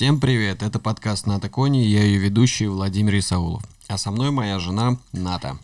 [0.00, 4.58] Всем привет, это подкаст «Ната Кони», я ее ведущий Владимир Исаулов, а со мной моя
[4.58, 5.58] жена Ната.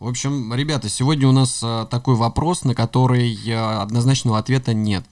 [0.00, 5.04] В общем, ребята, сегодня у нас а, такой вопрос, на который а, однозначного ответа нет.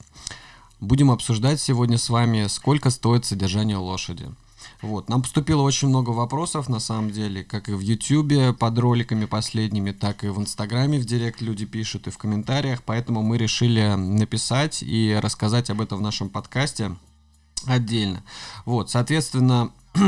[0.81, 4.29] Будем обсуждать сегодня с вами, сколько стоит содержание лошади.
[4.81, 5.07] Вот.
[5.07, 9.91] Нам поступило очень много вопросов, на самом деле, как и в Ютьюбе под роликами последними,
[9.91, 14.83] так и в Инстаграме в Директ люди пишут, и в комментариях, поэтому мы решили написать
[14.83, 16.97] и рассказать об этом в нашем подкасте
[17.65, 18.23] отдельно.
[18.65, 19.71] Вот, соответственно,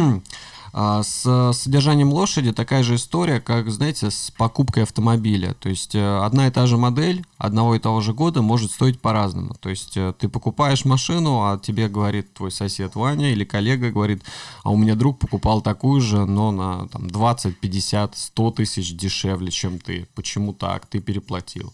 [0.75, 5.53] А, с содержанием лошади такая же история, как, знаете, с покупкой автомобиля.
[5.53, 8.99] То есть э, одна и та же модель одного и того же года может стоить
[8.99, 9.53] по-разному.
[9.59, 14.23] То есть э, ты покупаешь машину, а тебе говорит твой сосед Ваня или коллега говорит,
[14.63, 19.51] а у меня друг покупал такую же, но на там, 20, 50, 100 тысяч дешевле,
[19.51, 20.07] чем ты.
[20.15, 20.88] Почему так?
[20.88, 21.71] Ты переплатил.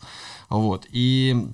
[0.50, 0.86] Вот.
[0.92, 1.48] И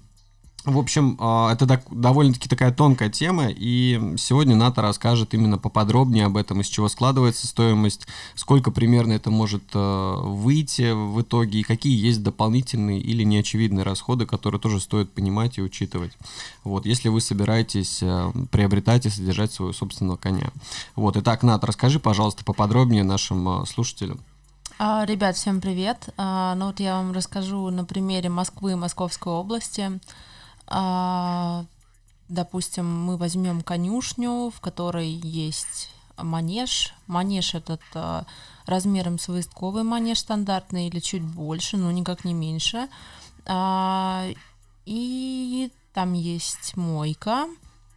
[0.66, 6.38] в общем, а, это довольно-таки такая тонкая тема, и сегодня НАТО расскажет именно поподробнее об
[6.38, 11.96] этом, из чего складывается стоимость, сколько примерно это может а, выйти в итоге, и какие
[11.96, 16.14] есть дополнительные или неочевидные расходы, которые тоже стоит понимать и учитывать.
[16.64, 20.50] Вот, если вы собираетесь а, приобретать и содержать своего собственного коня.
[20.96, 24.20] Вот, итак, Нат, расскажи, пожалуйста, поподробнее нашим слушателям.
[24.80, 26.10] Ребят, всем привет.
[26.18, 30.02] Ну вот я вам расскажу на примере Москвы и Московской области.
[30.68, 31.66] А,
[32.30, 36.94] допустим, мы возьмем конюшню, в которой есть манеж.
[37.08, 38.26] Манеж этот а,
[38.66, 42.88] размером с выездковый манеж стандартный или чуть больше, но никак не меньше.
[43.46, 44.28] А,
[44.86, 47.48] и там есть мойка.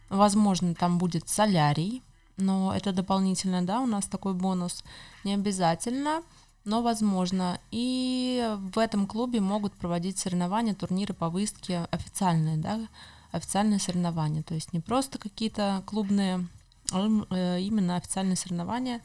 [0.09, 2.01] Возможно, там будет солярий,
[2.37, 4.83] но это дополнительно, да, у нас такой бонус.
[5.23, 6.23] Не обязательно
[6.65, 7.59] но возможно.
[7.71, 12.87] И в этом клубе могут проводить соревнования, турниры по выездке официальные, да,
[13.31, 14.43] официальные соревнования.
[14.43, 16.47] То есть не просто какие-то клубные,
[16.91, 19.01] а э, именно официальные соревнования,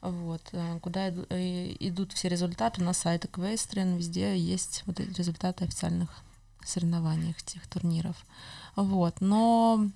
[0.00, 5.64] вот, э, куда э, идут все результаты на сайт Equestrian, везде есть вот эти результаты
[5.64, 6.08] официальных
[6.64, 8.16] соревнований, этих турниров.
[8.76, 9.90] Вот, но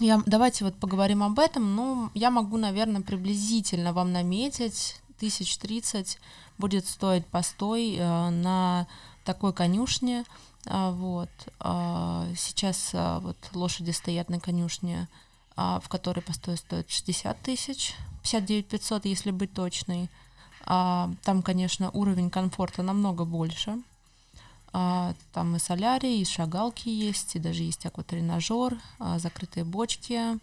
[0.00, 1.74] я, давайте вот поговорим об этом.
[1.74, 6.18] Ну, я могу, наверное, приблизительно вам наметить тысяч тридцать
[6.58, 8.86] будет стоить постой э, на
[9.26, 10.24] такой конюшне.
[10.66, 11.30] А, вот.
[11.60, 15.08] А, сейчас а, вот лошади стоят на конюшне,
[15.56, 20.10] в которой постой стоит 60 тысяч, 59 500, если быть точной.
[20.66, 23.78] Там, конечно, уровень комфорта намного больше.
[24.70, 28.78] Там и солярий, и шагалки есть, и даже есть акватренажер,
[29.16, 30.38] закрытые бочки,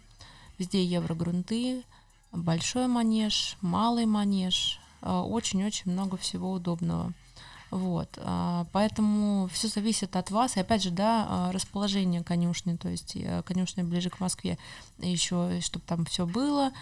[0.58, 1.84] везде еврогрунты,
[2.34, 7.12] большой манеж, малый манеж, а, очень-очень много всего удобного.
[7.70, 10.56] Вот, а, поэтому все зависит от вас.
[10.56, 14.58] И опять же, да, а, расположение конюшни, то есть э, конюшня ближе к Москве,
[14.98, 16.72] еще, чтобы там все было,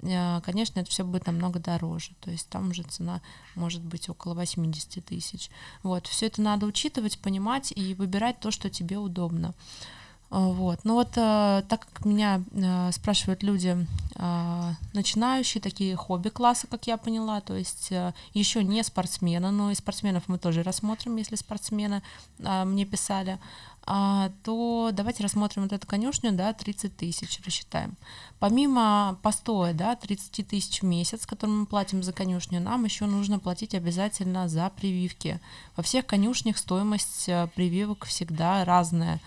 [0.00, 2.10] конечно, это все будет намного дороже.
[2.20, 3.20] То есть там уже цена
[3.54, 5.48] может быть около 80 тысяч.
[5.84, 9.54] Вот, все это надо учитывать, понимать и выбирать то, что тебе удобно.
[10.34, 10.80] А, вот.
[10.84, 16.96] Ну вот э, так как меня э, спрашивают люди э, начинающие, такие хобби-классы, как я
[16.96, 17.92] поняла, то есть
[18.32, 22.02] еще не спортсмены, но и спортсменов мы тоже рассмотрим, если спортсмены
[22.38, 23.38] мне писали,
[23.84, 27.94] а, то давайте рассмотрим вот эту конюшню, да, 30 тысяч рассчитаем.
[28.38, 33.38] Помимо постоя, да, 30 тысяч в месяц, который мы платим за конюшню, нам еще нужно
[33.38, 35.40] платить обязательно за прививки.
[35.76, 39.20] Во всех конюшнях стоимость прививок всегда разная.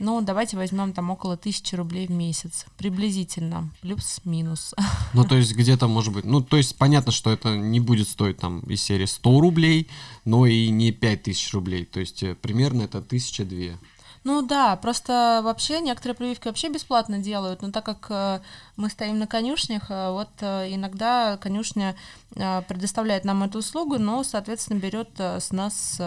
[0.00, 4.74] Ну, давайте возьмем там около тысячи рублей в месяц, приблизительно, плюс-минус.
[5.14, 8.38] Ну, то есть где-то, может быть, ну, то есть понятно, что это не будет стоить
[8.38, 9.88] там из серии 100 рублей,
[10.24, 13.78] но и не 5000 рублей, то есть э, примерно это тысяча две.
[14.24, 18.40] Ну да, просто вообще некоторые прививки вообще бесплатно делают, но так как э,
[18.76, 21.94] мы стоим на конюшнях, э, вот иногда конюшня
[22.32, 26.00] предоставляет нам эту услугу, но, соответственно, берет с нас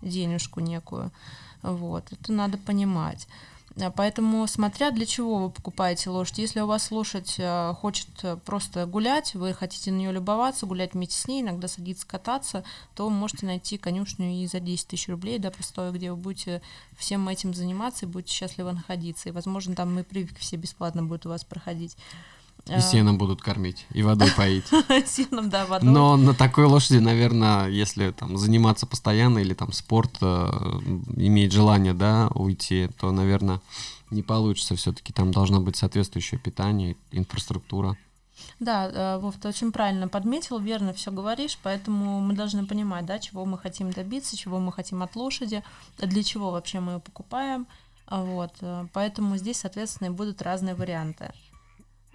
[0.00, 1.10] денежку некую.
[1.66, 3.26] Вот, это надо понимать.
[3.78, 8.36] А, поэтому, смотря для чего вы покупаете лошадь, если у вас лошадь э, хочет э,
[8.36, 12.64] просто гулять, вы хотите на нее любоваться, гулять вместе с ней, иногда садиться кататься,
[12.94, 16.62] то можете найти конюшню и за 10 тысяч рублей, да, постоя, где вы будете
[16.96, 19.28] всем этим заниматься и будете счастливо находиться.
[19.28, 21.96] И, возможно, там и прививки все бесплатно будут у вас проходить.
[22.66, 22.80] И а.
[22.80, 24.66] сеном будут кормить, и водой поить.
[25.06, 25.88] Сеном, да, водой.
[25.88, 30.50] Но на такой лошади, наверное, если там заниматься постоянно или там спорт, э,
[31.16, 33.60] иметь желание, да, уйти, то, наверное,
[34.10, 35.12] не получится все-таки.
[35.12, 37.96] Там должно быть соответствующее питание, инфраструктура.
[38.58, 43.18] Да, э, Вов, ты очень правильно подметил, верно все говоришь, поэтому мы должны понимать, да,
[43.18, 45.62] чего мы хотим добиться, чего мы хотим от лошади,
[45.98, 47.66] для чего вообще мы ее покупаем,
[48.08, 51.32] вот, э, поэтому здесь, соответственно, и будут разные варианты.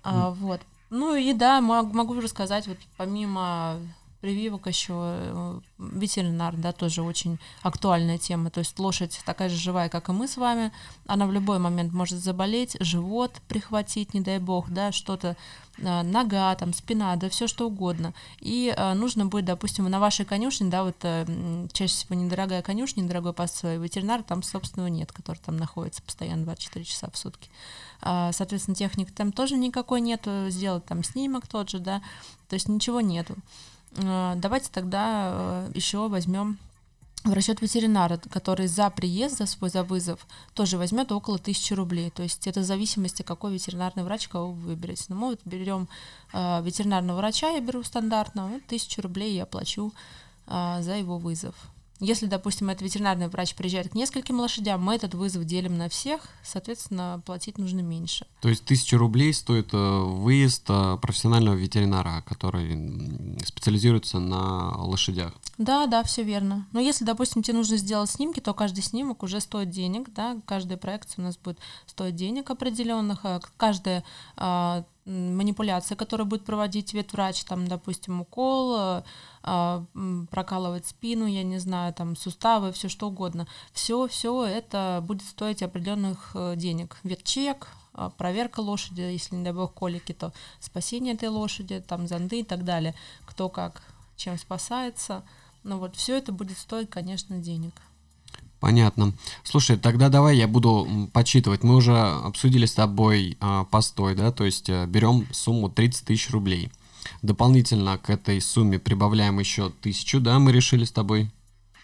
[0.04, 0.62] А, вот.
[0.90, 3.78] Ну и да, могу рассказать, вот помимо
[4.22, 8.52] прививок еще э, ветеринар, да, тоже очень актуальная тема.
[8.52, 10.72] То есть лошадь такая же живая, как и мы с вами.
[11.08, 15.36] Она в любой момент может заболеть, живот прихватить, не дай бог, да, что-то,
[15.78, 18.14] э, нога, там, спина, да, все что угодно.
[18.40, 20.98] И э, нужно будет, допустим, на вашей конюшне, да, вот
[21.74, 26.86] чаще всего недорогая конюшня, недорогой пас ветеринар, там собственного нет, который там находится постоянно 24
[26.86, 27.50] часа в сутки.
[28.02, 32.02] А, соответственно, техники там тоже никакой нету, сделать там снимок тот же, да,
[32.50, 33.36] то есть ничего нету.
[33.98, 36.58] А, давайте тогда э, еще возьмем
[37.24, 42.10] в расчет ветеринара, который за приезд, за свой за вызов, тоже возьмет около тысячи рублей.
[42.10, 45.06] То есть это в зависимости, какой ветеринарный врач, кого вы выберете.
[45.10, 45.88] Но мы вот берем
[46.34, 49.94] э, ветеринарного врача, я беру стандартного, тысячу рублей я плачу
[50.48, 51.56] э, за его вызов.
[52.02, 56.22] Если, допустим, этот ветеринарный врач приезжает к нескольким лошадям, мы этот вызов делим на всех,
[56.44, 58.26] соответственно, платить нужно меньше.
[58.42, 65.32] То есть тысяча рублей стоит э, выезд э, профессионального ветеринара, который специализируется на лошадях.
[65.60, 66.66] Да, да, все верно.
[66.72, 70.80] Но если, допустим, тебе нужно сделать снимки, то каждый снимок уже стоит денег, да, каждая
[70.80, 74.04] проекция у нас будет стоить денег определенных, а каждая
[75.06, 79.04] манипуляция, которую будет проводить ветврач, там, допустим, укол, э,
[79.44, 79.86] а,
[80.30, 83.48] прокалывать спину, я не знаю, там, суставы, все что угодно.
[83.74, 86.98] Все, все это будет стоить определенных э, денег.
[87.04, 92.42] Ветчек, а, проверка лошади, если, не дай бог, колики, то спасение этой лошади, там, зонды
[92.42, 92.94] и так далее.
[93.26, 93.82] Кто как,
[94.16, 95.24] чем спасается.
[95.64, 97.74] Но вот все это будет стоить, конечно, денег.
[98.62, 99.14] Понятно.
[99.44, 101.64] Слушай, тогда давай я буду подсчитывать.
[101.64, 106.30] Мы уже обсудили с тобой э, постой, да, то есть э, берем сумму 30 тысяч
[106.30, 106.70] рублей.
[107.24, 111.32] Дополнительно к этой сумме прибавляем еще тысячу, да, мы решили с тобой.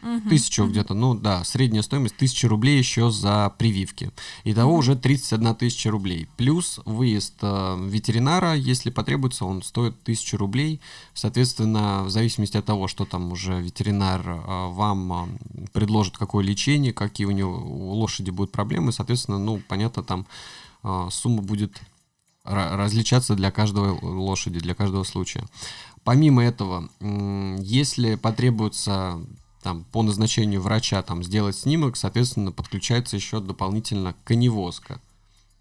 [0.01, 0.71] Угу, тысячу угу.
[0.71, 4.11] где-то, ну да, средняя стоимость тысяча рублей еще за прививки.
[4.43, 4.79] Итого угу.
[4.79, 6.27] уже 31 тысяча рублей.
[6.37, 10.81] Плюс выезд э, ветеринара, если потребуется, он стоит тысячу рублей.
[11.15, 16.93] Соответственно, в зависимости от того, что там уже ветеринар э, вам э, предложит, какое лечение,
[16.93, 20.27] какие у него у лошади будут проблемы, соответственно, ну, понятно, там
[20.83, 21.81] э, сумма будет
[22.43, 25.43] различаться для каждого лошади, для каждого случая.
[26.05, 29.19] Помимо этого, если потребуется
[29.67, 35.01] там, по назначению врача там, сделать снимок, соответственно, подключается еще дополнительно коневозка.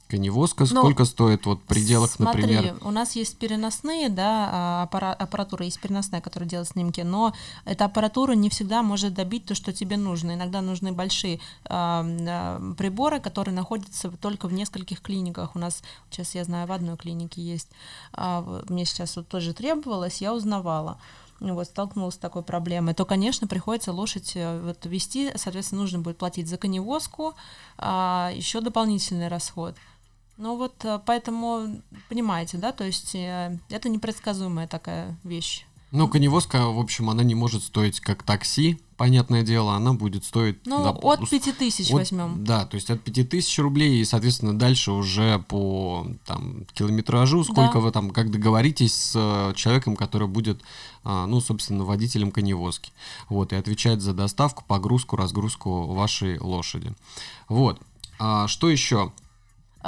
[0.06, 2.76] Коневозка ну, сколько стоит вот в пределах, смотри, например?
[2.82, 7.86] у нас есть переносные, да, а, аппарат, аппаратура есть переносная, которая делает снимки, но эта
[7.86, 10.34] аппаратура не всегда может добить то, что тебе нужно.
[10.34, 15.56] Иногда нужны большие э, приборы, которые находятся только в нескольких клиниках.
[15.56, 15.82] У нас
[16.12, 17.70] сейчас я знаю в одной клинике есть.
[18.12, 20.98] А, мне сейчас вот тоже требовалось, я узнавала
[21.40, 26.18] вот, столкнулась с такой проблемой, то, конечно, приходится лошадь э, вот, вести, соответственно, нужно будет
[26.18, 27.34] платить за коневозку,
[27.78, 29.74] а еще дополнительный расход.
[30.36, 35.66] Ну вот, э, поэтому, понимаете, да, то есть э, это непредсказуемая такая вещь.
[35.92, 40.66] Ну, коневозка, в общем, она не может стоить как такси, понятное дело, она будет стоить...
[40.66, 42.44] Ну, да, от 5000 возьмем.
[42.44, 47.80] Да, то есть от 5000 рублей, и, соответственно, дальше уже по там, километражу, сколько да.
[47.80, 50.62] вы там, как договоритесь с э, человеком, который будет,
[51.04, 52.92] а, ну, собственно, водителем коневозки.
[53.28, 56.92] Вот, и отвечает за доставку, погрузку, разгрузку вашей лошади.
[57.48, 57.80] Вот.
[58.18, 59.12] А, что еще?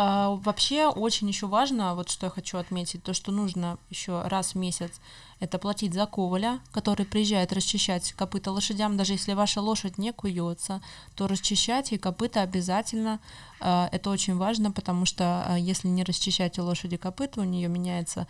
[0.00, 4.54] А, вообще очень еще важно, вот что я хочу отметить, то, что нужно еще раз
[4.54, 4.92] в месяц
[5.40, 10.80] это платить за коваля, который приезжает расчищать копыта лошадям, даже если ваша лошадь не куется,
[11.16, 13.18] то расчищать и копыта обязательно.
[13.58, 17.66] А, это очень важно, потому что а, если не расчищать у лошади копыта, у нее
[17.66, 18.28] меняется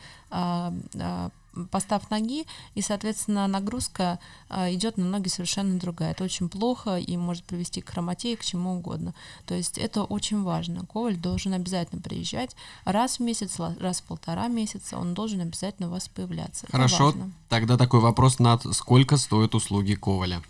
[1.66, 6.12] постав ноги, и, соответственно, нагрузка э, идет на ноги совершенно другая.
[6.12, 9.14] Это очень плохо и может привести к хромоте и к чему угодно.
[9.46, 10.86] То есть это очень важно.
[10.86, 15.92] Коваль должен обязательно приезжать раз в месяц, раз в полтора месяца, он должен обязательно у
[15.92, 16.66] вас появляться.
[16.70, 17.14] Хорошо,
[17.48, 20.42] тогда такой вопрос, над сколько стоят услуги Коваля?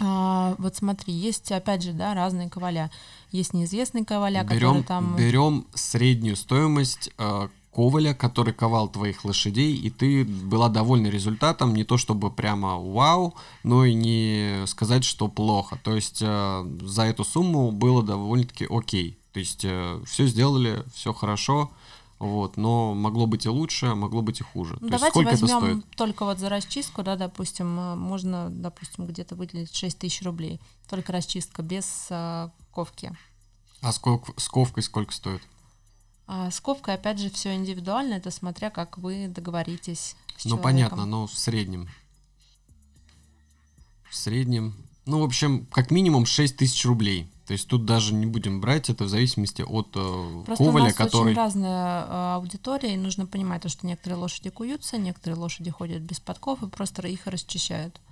[0.00, 2.90] А, вот смотри, есть опять же, да, разные коваля.
[3.32, 5.16] Есть неизвестные коваля, берем, которые там.
[5.16, 11.84] Берем среднюю стоимость э, коваля, который ковал твоих лошадей, и ты была довольна результатом, не
[11.84, 15.78] то чтобы прямо вау, но и не сказать, что плохо.
[15.84, 19.16] То есть э, за эту сумму было довольно-таки окей.
[19.32, 21.70] То есть э, все сделали, все хорошо,
[22.18, 24.74] вот, но могло быть и лучше, могло быть и хуже.
[24.78, 25.96] То Давайте есть сколько возьмем это стоит?
[25.96, 30.60] только вот за расчистку, да, допустим, э, можно, допустим, где-то выделить 6 тысяч рублей.
[30.90, 33.16] Только расчистка, без э, ковки.
[33.82, 35.42] А сколько, с ковкой сколько стоит?
[36.30, 40.62] А сковка, опять же, все индивидуально, это смотря как вы договоритесь с Ну, человеком.
[40.62, 41.88] понятно, но в среднем.
[44.10, 44.74] В среднем,
[45.06, 47.30] Ну, в общем, как минимум 6 тысяч рублей.
[47.46, 50.86] То есть тут даже не будем брать это в зависимости от э, Просто коваля, у
[50.88, 51.28] нас который...
[51.32, 56.02] очень разная э, аудитория, и нужно понимать, то, что некоторые лошади куются, некоторые лошади ходят
[56.02, 58.02] без подков и просто их расчищают.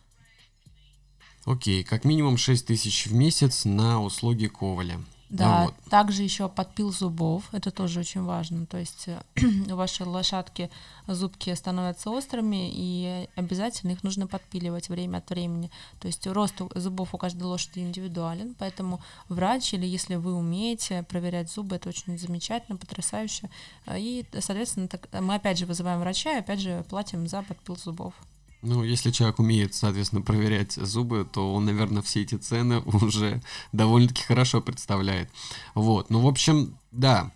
[1.45, 4.99] Окей, как минимум 6 тысяч в месяц на услуги коваля.
[5.29, 5.75] Да, Ну вот.
[5.91, 8.65] также еще подпил зубов, это тоже очень важно.
[8.67, 9.21] То есть э,
[9.73, 10.71] у вашей лошадки
[11.09, 15.71] зубки становятся острыми, и обязательно их нужно подпиливать время от времени.
[16.01, 21.51] То есть рост зубов у каждой лошади индивидуален, поэтому врач или если вы умеете проверять
[21.51, 23.51] зубы, это очень замечательно, потрясающе.
[23.87, 27.77] Э, И, соответственно, так- мы опять же вызываем врача и опять же платим за подпил
[27.77, 28.15] зубов.
[28.63, 34.23] Ну, если человек умеет, соответственно, проверять зубы, то он, наверное, все эти цены уже довольно-таки
[34.23, 35.31] хорошо представляет.
[35.75, 37.31] Вот, ну, в общем, да.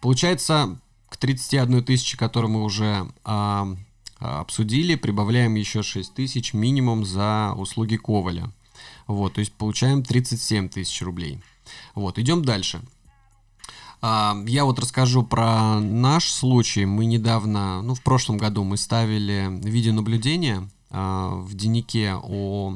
[0.00, 0.78] Получается,
[1.08, 3.68] к 31 тысячи, которую мы уже а,
[4.18, 8.52] а, обсудили, прибавляем еще 6 тысяч минимум за услуги Коваля.
[9.06, 11.40] Вот, то есть получаем 37 тысяч рублей.
[11.94, 12.80] Вот, идем дальше.
[14.02, 16.84] А, Я вот расскажу про наш случай.
[16.84, 22.74] Мы недавно, ну, в прошлом году мы ставили видеонаблюдение а, в дневнике о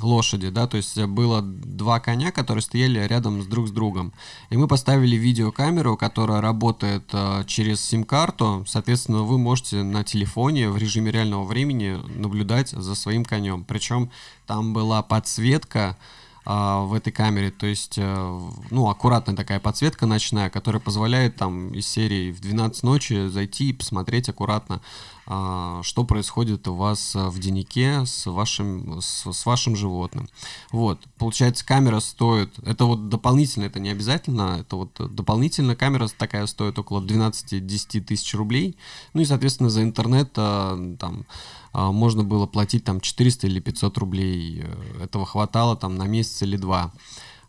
[0.00, 4.12] лошади, да, то есть было два коня, которые стояли рядом с друг с другом.
[4.50, 8.64] И мы поставили видеокамеру, которая работает а, через сим-карту.
[8.66, 13.64] Соответственно, вы можете на телефоне в режиме реального времени наблюдать за своим конем.
[13.64, 14.10] Причем
[14.46, 15.96] там была подсветка,
[16.44, 21.72] а, в этой камере, то есть, э, ну, аккуратная такая подсветка ночная, которая позволяет там
[21.72, 24.80] из серии в 12 ночи зайти и посмотреть аккуратно,
[25.24, 30.28] а, что происходит у вас э, в дневнике с вашим, с, с вашим животным.
[30.72, 36.46] Вот, получается, камера стоит, это вот дополнительно, это не обязательно, это вот дополнительно камера такая
[36.46, 38.76] стоит около 12-10 тысяч рублей,
[39.14, 41.24] ну и, соответственно, за интернет э, там
[41.72, 44.62] можно было платить там 400 или 500 рублей.
[44.64, 46.92] Э, Этого хватало там на месяц или два.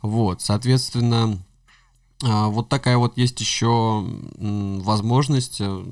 [0.01, 1.39] Вот, соответственно,
[2.23, 4.05] а, вот такая вот есть еще
[4.37, 5.85] возможность э,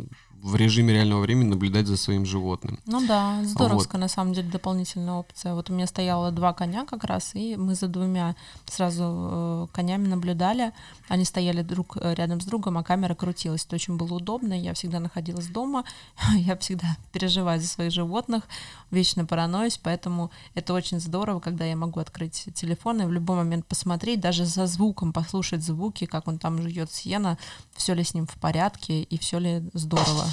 [0.43, 2.79] в режиме реального времени наблюдать за своим животным.
[2.85, 5.53] Ну да, здоровская на самом деле дополнительная опция.
[5.53, 10.07] Вот у меня стояло два коня как раз, и мы за двумя сразу э, конями
[10.07, 10.71] наблюдали.
[11.07, 13.65] Они стояли друг э, рядом с другом, а камера крутилась.
[13.65, 14.59] Это очень было удобно.
[14.59, 15.83] Я всегда находилась дома,
[16.35, 18.43] я всегда переживаю за своих животных,
[18.89, 23.65] вечно параноюсь, поэтому это очень здорово, когда я могу открыть телефон и в любой момент
[23.67, 27.37] посмотреть, даже за звуком послушать звуки, как он там жует сено,
[27.75, 30.30] все ли с ним в порядке и все ли здорово.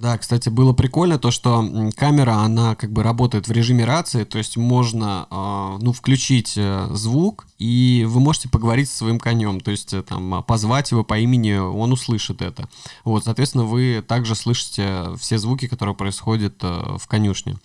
[0.00, 4.38] Да, кстати, было прикольно то, что камера, она как бы работает в режиме рации, то
[4.38, 9.70] есть можно, э, ну, включить э, звук, и вы можете поговорить со своим конем, то
[9.70, 12.70] есть э, там а, позвать его по имени, он услышит это.
[13.04, 17.58] Вот, соответственно, вы также слышите все звуки, которые происходят э, в конюшне.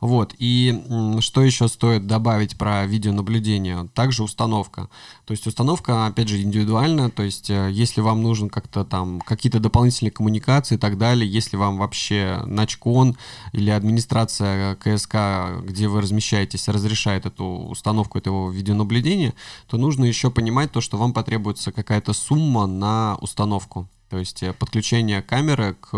[0.00, 3.88] Вот, и что еще стоит добавить про видеонаблюдение?
[3.92, 4.88] Также установка.
[5.26, 9.58] То есть установка, опять же, индивидуальна, то есть э, если вам нужен как-то там какие-то
[9.58, 13.16] дополнительные коммуникации и так далее, если вам вообще начкон
[13.52, 19.34] или администрация КСК, где вы размещаетесь, разрешает эту установку этого видеонаблюдения,
[19.66, 24.52] то нужно еще понимать то, что вам потребуется какая-то сумма на установку, то есть э,
[24.52, 25.94] подключение камеры к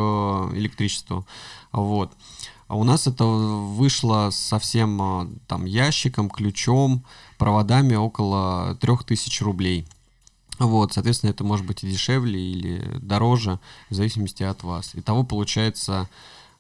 [0.55, 1.27] электричеству.
[1.73, 2.13] Вот.
[2.73, 7.05] А у нас это вышло со всем а, там ящиком, ключом,
[7.37, 9.87] проводами около 3000 рублей.
[10.59, 13.59] Вот, соответственно, это может быть и дешевле или дороже,
[13.91, 14.93] в зависимости от вас.
[14.95, 16.09] Итого получается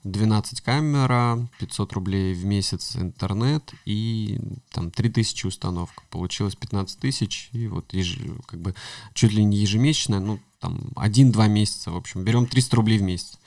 [0.04, 4.40] 12 камера, 500 рублей в месяц интернет и
[4.70, 6.02] там 3000 установка.
[6.10, 8.74] Получилось 15 тысяч и вот еж, как бы
[9.14, 13.38] чуть ли не ежемесячно, ну там 1-2 месяца, в общем, берем 300 рублей в месяц.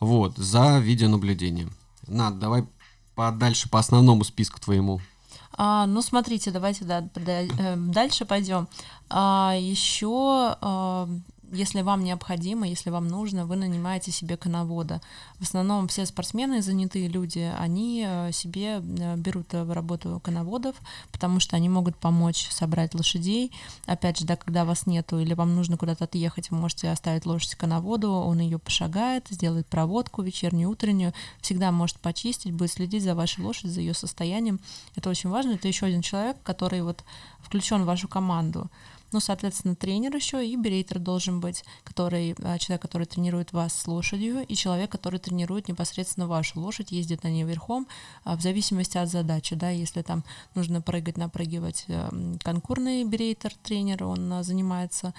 [0.00, 1.68] Вот, за видеонаблюдение.
[2.08, 2.64] Над, давай
[3.14, 5.00] подальше по основному списку твоему.
[5.54, 8.68] А, ну, смотрите, давайте да, э, дальше пойдем.
[9.10, 11.08] А, еще, а,
[11.52, 15.00] если вам необходимо, если вам нужно, вы нанимаете себе коновода.
[15.38, 20.74] В основном все спортсмены, занятые люди, они э, себе э, берут в работу коноводов,
[21.12, 23.52] потому что они могут помочь собрать лошадей.
[23.86, 27.54] Опять же, да, когда вас нету или вам нужно куда-то отъехать, вы можете оставить лошадь
[27.54, 33.44] коноводу, он ее пошагает, сделает проводку вечернюю, утреннюю, всегда может почистить, будет следить за вашей
[33.44, 34.58] лошадью, за ее состоянием.
[34.96, 35.52] Это очень важно.
[35.52, 37.04] Это еще один человек, который вот
[37.40, 38.70] включен в вашу команду.
[39.12, 43.86] Ну, соответственно, тренер еще и берейтер должен быть, который, а, человек, который тренирует вас с
[43.86, 47.86] лошадью, и человек, который тренирует непосредственно вашу лошадь, ездит на ней верхом,
[48.24, 54.04] а, в зависимости от задачи, да, если там нужно прыгать, напрыгивать э, конкурный берейтер, тренер,
[54.04, 55.14] он занимается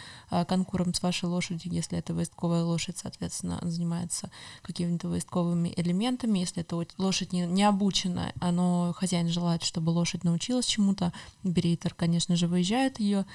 [0.47, 4.29] конкуром с вашей лошадью, если это войсковая лошадь, соответственно, занимается
[4.61, 10.65] какими-то войсковыми элементами, если это лошадь не, не обучена, но хозяин желает, чтобы лошадь научилась
[10.65, 13.25] чему-то, берейтер, конечно же, выезжает ее,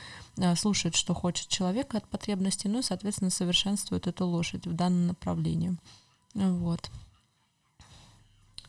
[0.56, 5.76] слушает, что хочет человек от потребностей, ну и, соответственно, совершенствует эту лошадь в данном направлении.
[6.34, 6.90] Вот.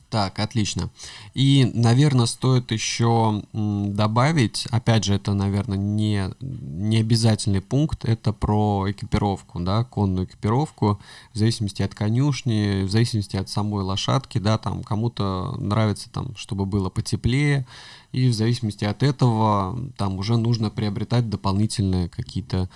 [0.10, 0.90] Так, отлично.
[1.36, 8.90] И, наверное, стоит еще добавить, опять же, это, наверное, не, не обязательный пункт, это про
[8.90, 11.00] экипировку, да, конную экипировку,
[11.34, 16.66] в зависимости от конюшни, в зависимости от самой лошадки, да, там кому-то нравится, там, чтобы
[16.66, 17.68] было потеплее,
[18.12, 22.68] и в зависимости от этого там уже нужно приобретать дополнительные какие-то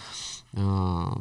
[0.54, 1.20] а,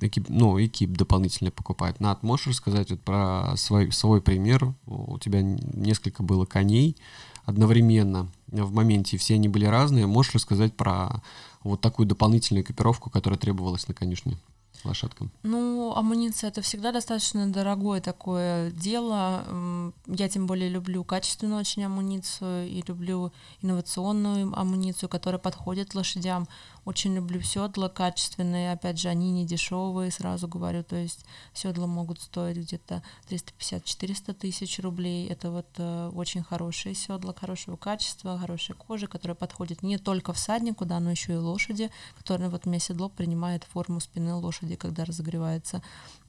[0.00, 2.00] экип, ну, экип дополнительно покупать.
[2.00, 4.74] Над, можешь рассказать вот про свой, свой пример?
[4.86, 6.96] У тебя несколько было коней
[7.44, 10.06] одновременно в моменте, все они были разные.
[10.06, 11.22] Можешь рассказать про
[11.62, 14.36] вот такую дополнительную экипировку, которая требовалась на конюшне?
[14.84, 15.30] лошадкам?
[15.42, 19.92] Ну, амуниция это всегда достаточно дорогое такое дело.
[20.06, 26.46] Я тем более люблю качественную очень амуницию и люблю инновационную амуницию, которая подходит лошадям.
[26.84, 32.20] Очень люблю седла качественные, опять же, они не дешевые, сразу говорю, то есть седла могут
[32.20, 35.28] стоить где-то 350-400 тысяч рублей.
[35.28, 40.84] Это вот э, очень хорошие седла, хорошего качества, хорошей кожи, которая подходит не только всаднику,
[40.84, 45.04] да, но еще и лошади, которая вот у меня седло принимает форму спины лошади, когда
[45.04, 45.82] разогревается.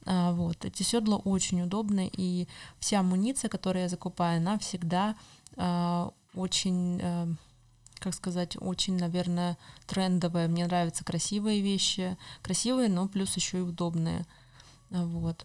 [0.06, 5.16] А, вот, эти седла очень удобны, и вся амуниция, которую я закупаю, она всегда
[5.56, 7.00] а, очень...
[7.02, 7.28] А,
[8.00, 10.48] как сказать, очень, наверное, трендовая.
[10.48, 14.26] Мне нравятся красивые вещи, красивые, но плюс еще и удобные.
[14.90, 15.44] Вот.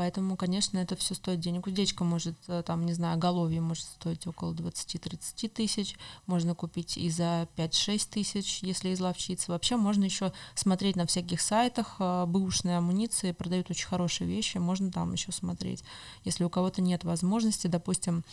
[0.00, 1.66] Поэтому, конечно, это все стоит денег.
[1.66, 5.96] Уздечка может, э, там, не знаю, головье может стоить около 20-30 тысяч.
[6.26, 9.52] Можно купить и за 5-6 тысяч, если изловчиться.
[9.52, 11.96] Вообще можно еще смотреть на всяких сайтах.
[11.98, 14.58] Э, бэушные амуниции продают очень хорошие вещи.
[14.58, 15.84] Можно там еще смотреть.
[16.24, 18.24] Если у кого-то нет возможности, допустим,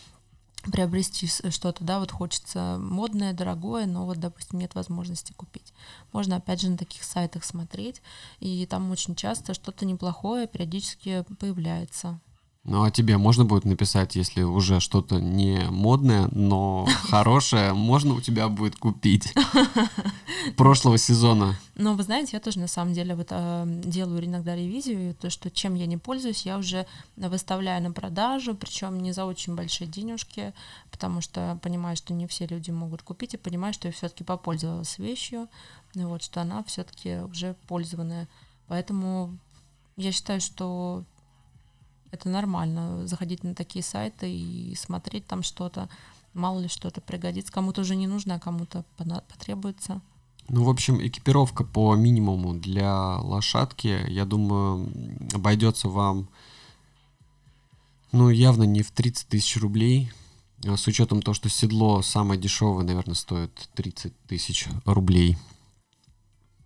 [0.72, 5.74] приобрести что-то, да, вот хочется модное, дорогое, но вот, допустим, нет возможности купить.
[6.12, 8.02] Можно, опять же, на таких сайтах смотреть,
[8.40, 12.20] и там очень часто что-то неплохое периодически появляется.
[12.68, 18.20] Ну, а тебе можно будет написать, если уже что-то не модное, но хорошее, можно у
[18.20, 19.34] тебя будет купить
[20.58, 21.56] прошлого сезона?
[21.76, 25.50] Ну, вы знаете, я тоже на самом деле вот э, делаю иногда ревизию, то, что
[25.50, 30.54] чем я не пользуюсь, я уже выставляю на продажу, причем не за очень большие денежки,
[30.92, 34.98] потому что понимаю, что не все люди могут купить, и понимаю, что я все-таки попользовалась
[34.98, 35.48] вещью,
[35.96, 38.28] вот, что она все-таки уже пользованная.
[38.68, 39.38] Поэтому
[39.96, 41.06] я считаю, что
[42.12, 45.90] это нормально, заходить на такие сайты и смотреть там что-то.
[46.34, 47.52] Мало ли что-то пригодится.
[47.52, 50.02] Кому-то уже не нужно, а кому-то потребуется.
[50.50, 54.90] Ну, в общем, экипировка по минимуму для лошадки, я думаю,
[55.34, 56.30] обойдется вам,
[58.14, 60.12] ну, явно не в 30 тысяч рублей,
[60.66, 65.38] а с учетом того, что седло самое дешевое, наверное, стоит 30 тысяч рублей.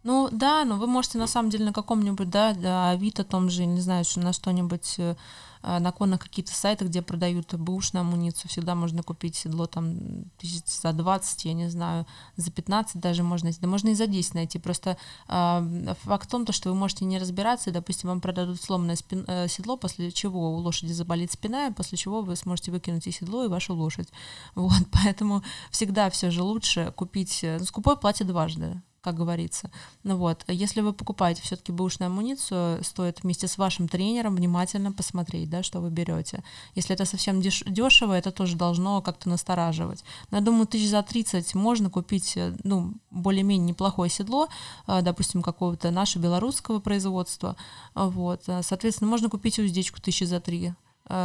[0.03, 3.65] Ну да, но вы можете на самом деле на каком-нибудь, да, да Авито том же,
[3.65, 5.15] не знаю, на что-нибудь, э,
[5.61, 10.91] на конных какие-то сайты, где продают бэушную амуницию, всегда можно купить седло там тысяч за
[10.93, 14.97] 20, я не знаю, за 15 даже можно да можно и за 10 найти, просто
[15.27, 18.95] э, факт в том, то, что вы можете не разбираться, и, допустим, вам продадут сломанное
[18.95, 23.11] спин, э, седло, после чего у лошади заболит спина, после чего вы сможете выкинуть и
[23.11, 24.09] седло, и вашу лошадь,
[24.55, 29.71] вот, поэтому всегда все же лучше купить, э, ну, скупой платит дважды, как говорится.
[30.03, 35.49] Ну вот, если вы покупаете все-таки бэушную амуницию, стоит вместе с вашим тренером внимательно посмотреть,
[35.49, 36.43] да, что вы берете.
[36.75, 40.03] Если это совсем деш- дешево, это тоже должно как-то настораживать.
[40.29, 44.47] Но я думаю, тысяч за 30 можно купить, э, ну, более-менее неплохое седло,
[44.87, 47.55] э, допустим, какого-то нашего белорусского производства,
[47.95, 48.43] вот.
[48.61, 50.73] Соответственно, можно купить уздечку тысячи за три Э,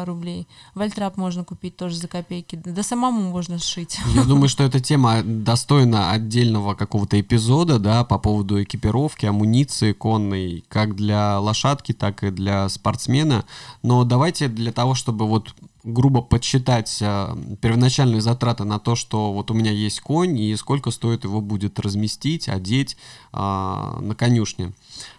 [0.04, 0.46] рублей.
[0.74, 2.60] Вальтрап можно купить тоже за копейки.
[2.64, 3.98] Да самому можно сшить.
[4.14, 10.64] Я думаю, что эта тема достойна отдельного какого-то эпизода, да, по поводу экипировки, амуниции конной,
[10.68, 13.44] как для лошадки, так и для спортсмена.
[13.82, 15.54] Но давайте для того, чтобы вот
[15.86, 20.90] грубо подсчитать э, первоначальные затраты на то, что вот у меня есть конь и сколько
[20.90, 22.96] стоит его будет разместить, одеть
[23.32, 24.72] э, на конюшне.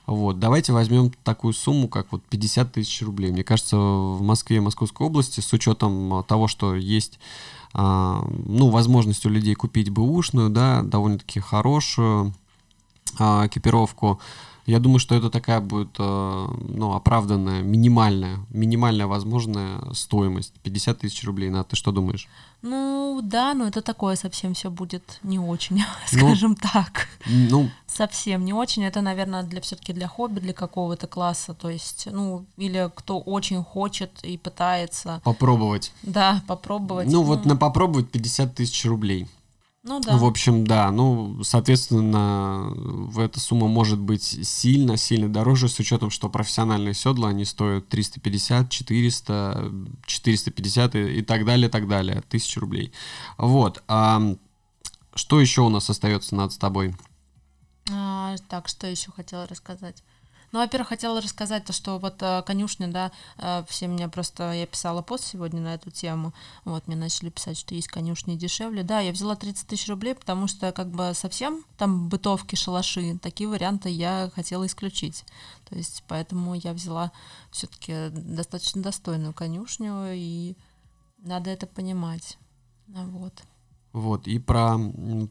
[0.05, 3.31] Вот, давайте возьмем такую сумму, как вот 50 тысяч рублей.
[3.31, 7.17] Мне кажется, в Москве Московской области, с учетом того, что есть
[7.73, 12.33] э, ну, возможность у людей купить бэушную, да, довольно-таки хорошую,
[13.19, 14.19] а, экипировку.
[14.67, 20.53] Я думаю, что это такая будет э, ну, оправданная, минимальная, минимальная возможная стоимость.
[20.63, 21.49] 50 тысяч рублей.
[21.49, 22.27] На ты что думаешь?
[22.61, 25.77] Ну да, но это такое совсем все будет не очень,
[26.11, 27.07] ну, скажем так.
[27.25, 28.83] Ну, совсем не очень.
[28.83, 31.53] Это, наверное, для все-таки для хобби, для какого-то класса.
[31.53, 35.21] То есть, ну, или кто очень хочет и пытается.
[35.23, 35.93] Попробовать.
[36.03, 37.07] Да, попробовать.
[37.07, 39.27] Ну, ну вот на попробовать 50 тысяч рублей.
[39.87, 40.17] Ну да.
[40.17, 46.29] В общем, да, ну, соответственно, в эта сумма может быть сильно-сильно дороже, с учетом, что
[46.29, 49.71] профессиональные седла, они стоят 350, 400,
[50.05, 52.91] 450 и, и так далее, так далее, тысячу рублей.
[53.37, 53.81] Вот.
[53.87, 54.21] А
[55.15, 56.93] что еще у нас остается над тобой?
[57.89, 60.03] А, так, что еще хотела рассказать?
[60.51, 64.65] Ну, во-первых, хотела рассказать то, что вот э, конюшня, да, э, все меня просто, я
[64.65, 66.33] писала пост сегодня на эту тему,
[66.63, 68.83] вот, мне начали писать, что есть конюшни дешевле.
[68.83, 73.49] Да, я взяла 30 тысяч рублей, потому что как бы совсем там бытовки, шалаши, такие
[73.49, 75.25] варианты я хотела исключить.
[75.69, 77.11] То есть поэтому я взяла
[77.51, 80.55] все-таки достаточно достойную конюшню, и
[81.17, 82.37] надо это понимать.
[82.87, 83.33] Вот.
[83.97, 84.77] Вот, и про,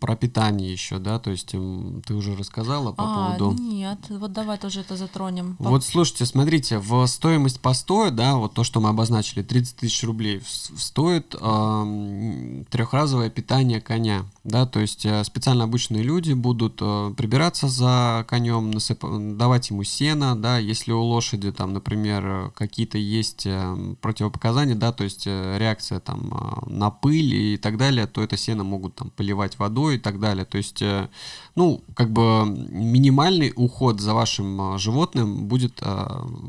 [0.01, 3.63] про питание еще, да, то есть ты уже рассказала по а, поводу...
[3.63, 5.55] нет, вот давай тоже это затронем.
[5.61, 10.43] Вот слушайте, смотрите, в стоимость постоя, да, вот то, что мы обозначили, 30 тысяч рублей,
[10.45, 17.69] стоит э, трехразовое питание коня, да, то есть э, специально обычные люди будут э, прибираться
[17.69, 19.05] за конем, насып...
[19.37, 25.05] давать ему сено, да, если у лошади там, например, какие-то есть э, противопоказания, да, то
[25.05, 29.11] есть э, реакция там на пыль и так далее, то это сено постоянно могут там
[29.11, 30.45] поливать водой и так далее.
[30.45, 31.09] То есть, э,
[31.55, 36.07] ну, как бы минимальный уход за вашим э, животным будет э,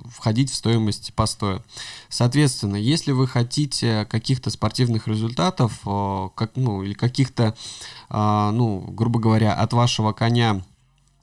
[0.10, 1.62] входить в стоимость постоя.
[2.10, 5.80] Соответственно, если вы хотите каких-то спортивных результатов,
[6.36, 7.54] как, ну, или каких-то,
[8.10, 10.62] ну, грубо говоря, от вашего коня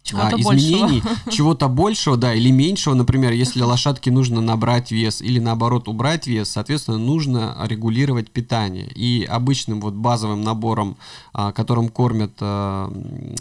[0.04, 5.38] чего-то а, изменений, чего-то большего, да, или меньшего, например, если лошадке нужно набрать вес или
[5.38, 8.86] наоборот убрать вес, соответственно, нужно регулировать питание.
[8.94, 10.98] И обычным вот базовым набором,
[11.32, 12.90] а, которым кормят а,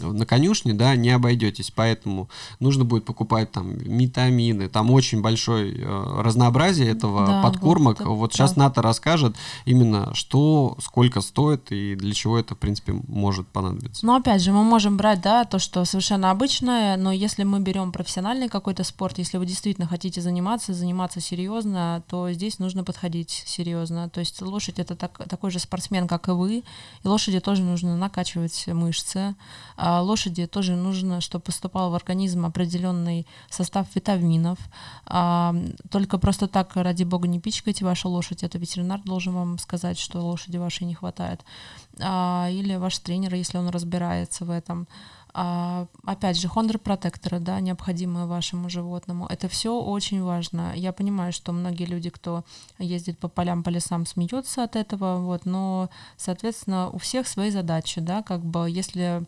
[0.02, 1.70] на конюшне, да, не обойдетесь.
[1.70, 8.00] Поэтому нужно будет покупать там витамины, там очень большое а, разнообразие этого да, подкормок.
[8.00, 12.94] Вот, вот сейчас Ната расскажет именно, что, сколько стоит и для чего это, в принципе,
[13.06, 14.06] может понадобиться.
[14.06, 17.60] Но опять же, мы можем брать, да, то, что совершенно обычно обычное, но если мы
[17.60, 23.42] берем профессиональный какой-то спорт, если вы действительно хотите заниматься, заниматься серьезно, то здесь нужно подходить
[23.46, 24.08] серьезно.
[24.08, 26.64] То есть лошадь это так, такой же спортсмен, как и вы, и
[27.08, 29.34] лошади тоже нужно накачивать мышцы,
[29.76, 34.58] а лошади тоже нужно, чтобы поступал в организм определенный состав витаминов.
[35.06, 35.54] А,
[35.90, 40.20] только просто так, ради бога, не пичкайте вашу лошадь, это ветеринар должен вам сказать, что
[40.20, 41.40] лошади вашей не хватает.
[42.00, 44.86] А, или ваш тренер, если он разбирается в этом.
[45.36, 49.26] А, опять же, хондропротекторы, да, необходимые вашему животному.
[49.26, 50.72] Это все очень важно.
[50.76, 52.44] Я понимаю, что многие люди, кто
[52.78, 58.00] ездит по полям, по лесам, смеются от этого, вот, но, соответственно, у всех свои задачи,
[58.00, 59.24] да, как бы, если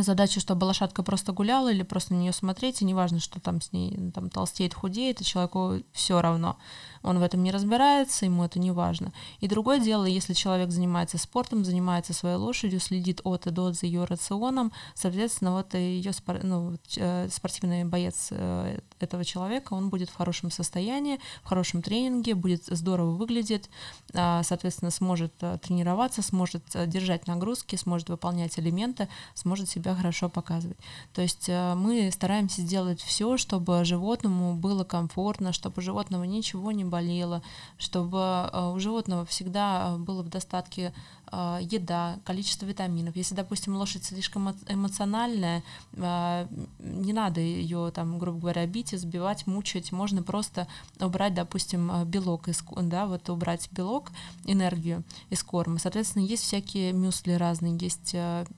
[0.00, 3.72] задача, чтобы лошадка просто гуляла или просто на нее смотреть, и неважно, что там с
[3.72, 6.56] ней там толстеет, худеет, и человеку все равно
[7.02, 9.12] он в этом не разбирается, ему это не важно.
[9.40, 13.86] И другое дело, если человек занимается спортом, занимается своей лошадью, следит от и до за
[13.86, 20.16] ее рационом, соответственно, вот ее ну, э, спортивный боец э, этого человека, он будет в
[20.16, 23.68] хорошем состоянии, в хорошем тренинге, будет здорово выглядеть,
[24.14, 30.78] а, соответственно, сможет э, тренироваться, сможет держать нагрузки, сможет выполнять элементы, сможет себя хорошо показывать.
[31.12, 36.84] То есть мы стараемся сделать все, чтобы животному было комфортно, чтобы у животного ничего не
[36.84, 37.42] болело,
[37.78, 43.16] чтобы э, у животного всегда было в достатке э, еда, количество витаминов.
[43.16, 45.62] Если, допустим, лошадь слишком эмоциональная,
[45.94, 46.46] э,
[46.78, 49.92] не надо ее, там, грубо говоря, бить, избивать, мучить.
[49.92, 50.66] Можно просто
[51.00, 54.12] убрать, допустим, белок, из, да, вот убрать белок,
[54.44, 55.78] энергию из корма.
[55.78, 58.14] Соответственно, есть всякие мюсли разные, есть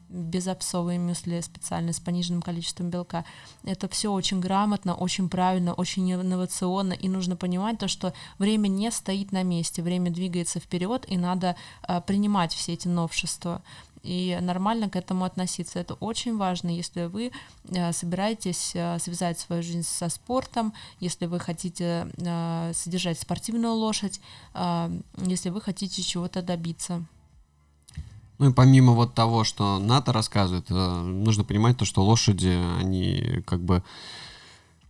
[0.09, 3.25] безопсовые мюсли специальные с пониженным количеством белка.
[3.63, 8.91] Это все очень грамотно, очень правильно, очень инновационно, и нужно понимать то, что время не
[8.91, 11.55] стоит на месте, время двигается вперед, и надо
[12.07, 13.63] принимать все эти новшества
[14.05, 15.79] и нормально к этому относиться.
[15.79, 17.33] Это очень важно, если вы
[17.71, 24.21] э, собираетесь э, связать свою жизнь со спортом, если вы хотите э, содержать спортивную лошадь,
[25.17, 27.05] если вы хотите чего-то добиться.
[28.39, 33.61] Ну и помимо вот того, что НАТО рассказывает, нужно понимать то, что лошади, они как
[33.61, 33.83] бы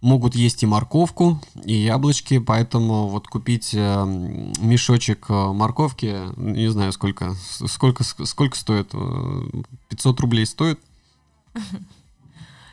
[0.05, 4.05] могут есть и морковку, и яблочки, поэтому вот купить э,
[4.61, 7.35] мешочек э, морковки, не знаю сколько,
[7.67, 8.93] сколько, сколько стоит,
[9.89, 10.79] 500 рублей стоит?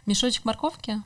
[0.05, 1.01] Мешочек морковки?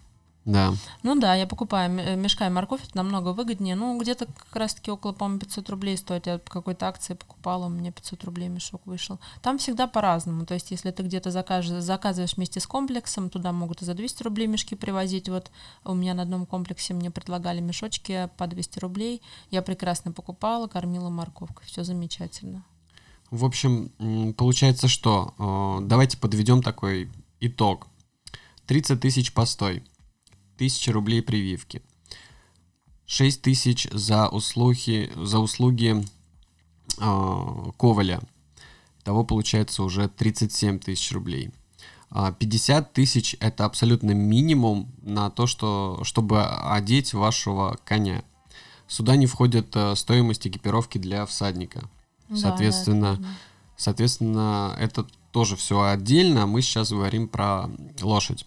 [0.45, 0.73] Да.
[1.01, 3.75] Ну да, я покупаю м- мешками морковь, это намного выгоднее.
[3.75, 6.27] Ну, где-то как раз-таки около, по-моему, 500 рублей стоит.
[6.27, 9.19] Я по какой-то акции покупала, у меня 500 рублей мешок вышел.
[9.41, 10.45] Там всегда по-разному.
[10.45, 14.21] То есть, если ты где-то закажешь, заказываешь вместе с комплексом, туда могут и за 200
[14.21, 15.29] рублей мешки привозить.
[15.29, 15.49] Вот
[15.83, 19.23] у меня на одном комплексе мне предлагали мешочки по 200 рублей.
[19.49, 21.65] Я прекрасно покупала, кормила морковкой.
[21.65, 22.63] Все замечательно.
[23.31, 25.33] В общем, получается что?
[25.39, 27.87] Э, Давайте подведем такой итог.
[28.67, 29.83] 30 тысяч постой,
[30.55, 31.81] 1000 рублей прививки,
[33.05, 36.03] 6 тысяч за услуги, за услуги
[36.99, 38.21] э, Коваля.
[39.03, 41.51] Того получается уже 37 тысяч рублей.
[42.09, 48.23] А 50 тысяч это абсолютно минимум на то, что, чтобы одеть вашего коня.
[48.87, 51.81] Сюда не входит э, стоимость экипировки для всадника.
[51.81, 51.87] Да,
[52.29, 53.35] да, Соответственно, это верно.
[53.77, 56.43] Соответственно, это тоже все отдельно.
[56.43, 57.69] а Мы сейчас говорим про
[58.01, 58.45] лошадь.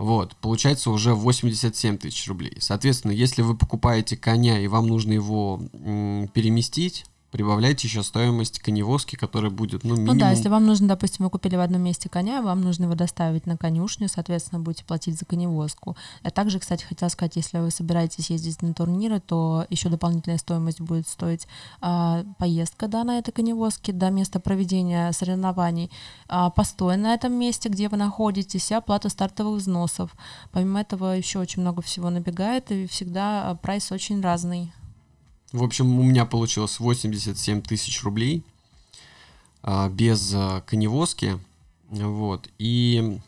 [0.00, 2.56] Вот, получается уже 87 тысяч рублей.
[2.58, 9.16] Соответственно, если вы покупаете коня и вам нужно его м, переместить, прибавляйте еще стоимость коневозки,
[9.16, 10.14] которая будет, ну, минимум...
[10.14, 12.94] Ну да, если вам нужно, допустим, вы купили в одном месте коня, вам нужно его
[12.94, 15.96] доставить на конюшню, соответственно, будете платить за коневозку.
[16.22, 20.80] А также, кстати, хотела сказать, если вы собираетесь ездить на турниры, то еще дополнительная стоимость
[20.80, 21.46] будет стоить
[21.80, 25.90] а, поездка да, на этой коневозке до места проведения соревнований,
[26.28, 30.14] а, постой на этом месте, где вы находитесь, и оплата стартовых взносов.
[30.50, 34.72] Помимо этого еще очень много всего набегает, и всегда а, прайс очень разный.
[35.52, 38.44] В общем, у меня получилось 87 тысяч рублей
[39.62, 41.38] а, без а, коневозки.
[41.90, 42.48] Вот.
[42.58, 43.18] И,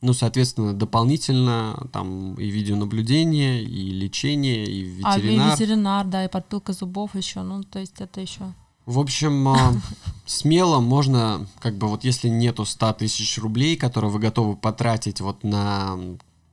[0.00, 5.52] ну, соответственно, дополнительно там и видеонаблюдение, и лечение, и А, и ветеринар.
[5.52, 8.52] ветеринар, да, и подпилка зубов еще, ну, то есть это еще...
[8.86, 9.74] В общем, а,
[10.26, 15.44] смело можно, как бы вот если нету 100 тысяч рублей, которые вы готовы потратить вот
[15.44, 15.98] на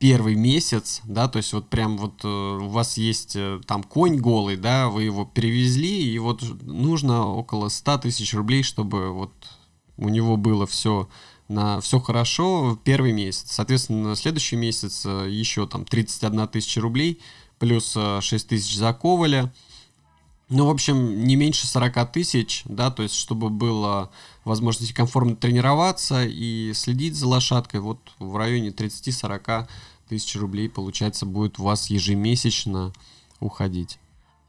[0.02, 4.16] первый месяц, да, то есть вот прям вот э, у вас есть э, там конь
[4.16, 9.30] голый, да, вы его перевезли, и вот нужно около 100 тысяч рублей, чтобы вот
[9.96, 11.08] у него было все
[11.46, 13.52] на все хорошо в первый месяц.
[13.52, 17.20] Соответственно, на следующий месяц э, еще там 31 тысяча рублей,
[17.60, 19.54] плюс э, 6 тысяч за коваля.
[20.48, 24.10] Ну, в общем, не меньше 40 тысяч, да, то есть, чтобы было
[24.44, 29.68] возможность комфортно тренироваться и следить за лошадкой, вот в районе 30-40
[30.08, 32.92] тысяч рублей, получается, будет у вас ежемесячно
[33.40, 33.98] уходить.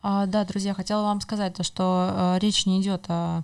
[0.01, 3.43] А, да, друзья, хотела вам сказать то, что э, речь не идет о,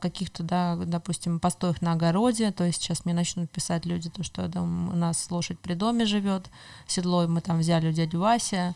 [0.00, 2.50] каких-то, да, допустим, постоях на огороде.
[2.50, 6.06] То есть сейчас мне начнут писать люди, то, что да, у нас лошадь при доме
[6.06, 6.46] живет,
[6.86, 8.72] седло мы там взяли у дяди Васи, э,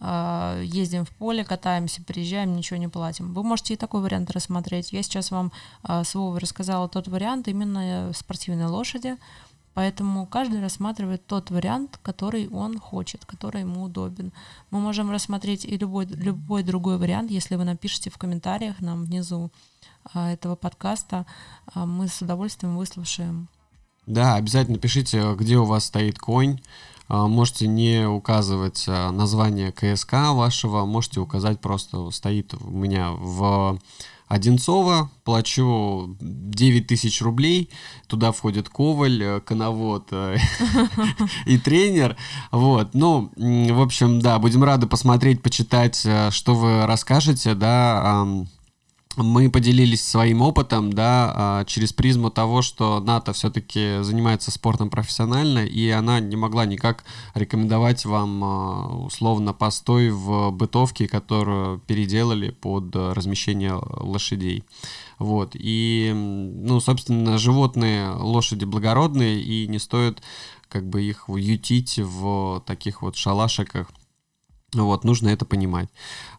[0.00, 3.32] ездим в поле, катаемся, приезжаем, ничего не платим.
[3.32, 4.92] Вы можете и такой вариант рассмотреть.
[4.92, 5.52] Я сейчас вам
[5.88, 9.16] э, с Вовой рассказала тот вариант именно спортивной лошади.
[9.74, 14.32] Поэтому каждый рассматривает тот вариант, который он хочет, который ему удобен.
[14.70, 19.50] Мы можем рассмотреть и любой, любой другой вариант, если вы напишите в комментариях нам внизу
[20.12, 21.26] а, этого подкаста.
[21.74, 23.48] А, мы с удовольствием выслушаем.
[24.06, 26.60] Да, обязательно пишите, где у вас стоит конь.
[27.08, 33.78] А, Можете не указывать а, название КСК вашего, можете указать просто стоит у меня в
[34.26, 37.68] Одинцово, плачу 9 тысяч рублей,
[38.06, 40.38] туда входит коваль, э, коновод э,
[41.46, 42.16] и тренер,
[42.50, 48.26] вот, ну, в общем, да, будем рады посмотреть, почитать, э, что вы расскажете, да,
[49.16, 55.64] мы поделились своим опытом, да, а, через призму того, что НАТО все-таки занимается спортом профессионально,
[55.64, 62.94] и она не могла никак рекомендовать вам а, условно постой в бытовке, которую переделали под
[62.94, 64.64] размещение лошадей.
[65.18, 65.52] Вот.
[65.54, 70.22] И, ну, собственно, животные, лошади благородные, и не стоит
[70.68, 73.92] как бы их ютить в таких вот шалашиках.
[74.82, 75.88] Вот, нужно это понимать.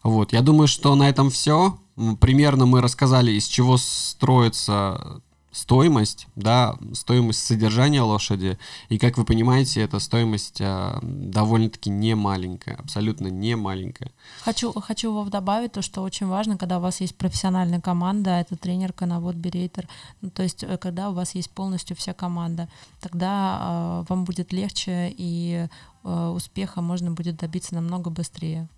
[0.02, 1.78] Вот, я думаю, что на этом все.
[2.20, 5.22] Примерно мы рассказали, из чего строится
[5.56, 8.58] стоимость, да, стоимость содержания лошади.
[8.90, 14.12] И как вы понимаете, эта стоимость а, довольно-таки не маленькая, абсолютно не маленькая.
[14.42, 18.56] Хочу, хочу Вов добавить то, что очень важно, когда у вас есть профессиональная команда, это
[18.56, 19.88] тренер, коновод, берейтер,
[20.20, 22.68] ну, то есть э, когда у вас есть полностью вся команда,
[23.00, 25.68] тогда э, вам будет легче и
[26.04, 28.68] э, успеха можно будет добиться намного быстрее.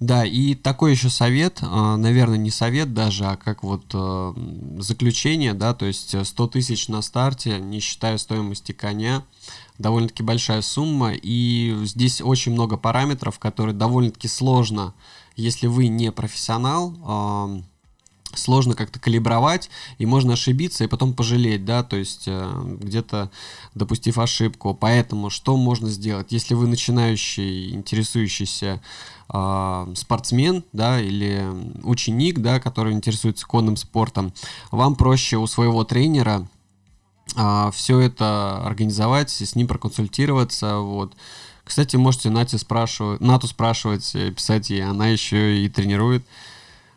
[0.00, 4.34] Да, и такой еще совет, а, наверное, не совет даже, а как вот э,
[4.78, 9.22] заключение, да, то есть э, 100 тысяч на старте, не считая стоимости коня,
[9.78, 14.94] довольно-таки большая сумма, и здесь очень много параметров, которые довольно-таки сложно,
[15.36, 17.62] если вы не профессионал,
[18.38, 23.30] сложно как-то калибровать, и можно ошибиться, и потом пожалеть, да, то есть э, где-то
[23.74, 24.74] допустив ошибку.
[24.74, 26.32] Поэтому что можно сделать?
[26.32, 28.80] Если вы начинающий, интересующийся
[29.32, 31.46] э, спортсмен, да, или
[31.82, 34.32] ученик, да, который интересуется конным спортом,
[34.70, 36.46] вам проще у своего тренера
[37.36, 41.14] э, все это организовать, с ним проконсультироваться, вот.
[41.64, 46.22] Кстати, можете Нате спрашивать, Нату спрашивать, писать ей, она еще и тренирует.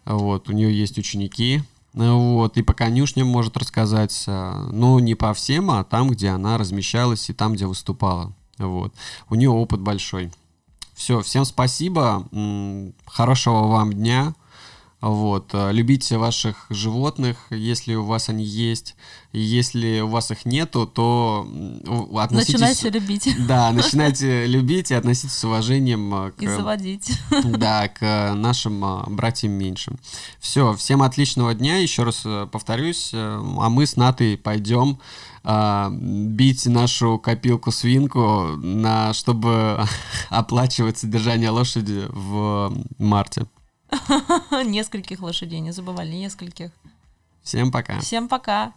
[0.08, 1.62] Вот, у нее есть ученики,
[1.94, 6.58] вот, и по конюшням может рассказать, э, но не по всем, а там, где она
[6.58, 8.32] размещалась и там, где выступала.
[8.58, 8.94] Вот.
[9.30, 10.32] У нее опыт большой.
[10.94, 12.26] Все, всем спасибо,
[13.06, 14.34] хорошего вам дня.
[15.00, 15.52] Вот.
[15.54, 18.96] Э, любите ваших животных, если у вас они есть.
[19.32, 21.48] И если у вас их нету, то
[22.16, 22.54] относитесь...
[22.54, 23.30] Начинайте любить.
[23.48, 26.42] Да, начинайте любить и относитесь с уважением э, к...
[26.42, 27.12] И заводить.
[27.44, 30.00] Да, к нашим э, братьям меньшим.
[30.40, 31.78] Все, всем отличного дня.
[31.78, 35.00] Еще раз повторюсь, а мы с Натой пойдем
[35.44, 39.86] бить нашу копилку-свинку, на, чтобы
[40.30, 43.46] оплачивать содержание лошади в марте.
[44.66, 46.72] Нескольких лошадей, не забывали, нескольких.
[47.44, 48.00] Всем пока.
[48.00, 48.74] Всем пока.